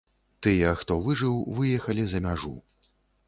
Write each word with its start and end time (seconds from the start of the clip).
Тыя, 0.45 0.71
хто 0.79 0.93
выжыў, 1.09 1.35
выехалі 1.59 2.07
за 2.13 2.23
мяжу. 2.29 2.53